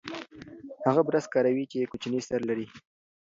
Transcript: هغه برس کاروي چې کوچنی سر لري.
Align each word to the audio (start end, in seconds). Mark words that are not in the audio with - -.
هغه 0.85 1.01
برس 1.07 1.25
کاروي 1.33 1.65
چې 1.71 1.89
کوچنی 1.91 2.19
سر 2.27 2.39
لري. 2.49 2.67